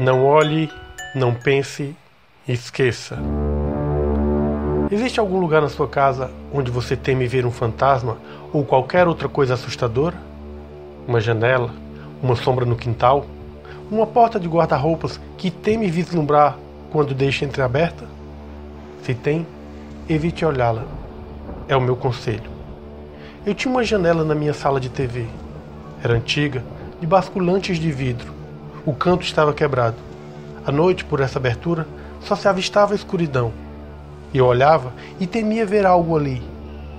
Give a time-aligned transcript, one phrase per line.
[0.00, 0.68] Não olhe,
[1.14, 1.94] não pense,
[2.48, 3.16] esqueça.
[4.90, 8.18] Existe algum lugar na sua casa onde você teme ver um fantasma
[8.52, 10.16] ou qualquer outra coisa assustadora?
[11.06, 11.70] Uma janela,
[12.20, 13.24] uma sombra no quintal,
[13.88, 16.58] uma porta de guarda-roupas que teme vislumbrar
[16.90, 18.04] quando deixa entreaberta?
[19.04, 19.46] Se tem,
[20.08, 20.82] evite olhá-la.
[21.68, 22.50] É o meu conselho.
[23.46, 25.24] Eu tinha uma janela na minha sala de TV.
[26.02, 26.64] Era antiga,
[27.00, 28.43] de basculantes de vidro
[28.86, 29.96] o canto estava quebrado.
[30.66, 31.86] À noite, por essa abertura,
[32.20, 33.52] só se avistava a escuridão.
[34.32, 36.42] Eu olhava e temia ver algo ali.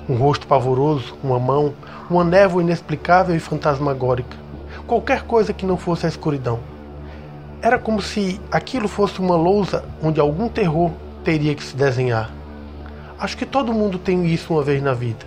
[0.10, 1.74] Um rosto pavoroso, uma mão,
[2.10, 4.36] uma névoa inexplicável e fantasmagórica.
[4.88, 6.60] Qualquer coisa que não fosse a escuridão.
[7.62, 10.92] Era como se aquilo fosse uma lousa onde algum terror
[11.24, 12.32] teria que se desenhar.
[13.18, 15.26] Acho que todo mundo tem isso uma vez na vida.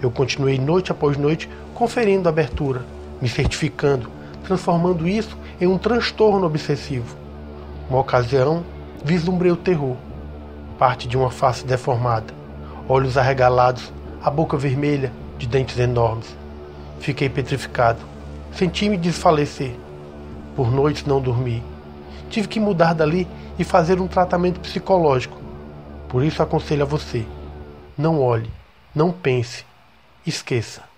[0.00, 2.82] Eu continuei noite após noite conferindo a abertura,
[3.20, 4.10] me certificando,
[4.44, 7.16] transformando isso em um transtorno obsessivo.
[7.90, 8.64] Uma ocasião,
[9.04, 9.96] vislumbrei o terror.
[10.78, 12.32] Parte de uma face deformada,
[12.88, 16.36] olhos arregalados, a boca vermelha, de dentes enormes.
[17.00, 18.00] Fiquei petrificado.
[18.52, 19.74] Senti-me desfalecer.
[20.54, 21.62] Por noites não dormi.
[22.30, 23.28] Tive que mudar dali
[23.58, 25.36] e fazer um tratamento psicológico.
[26.08, 27.26] Por isso aconselho a você:
[27.98, 28.50] não olhe,
[28.94, 29.64] não pense,
[30.26, 30.93] esqueça.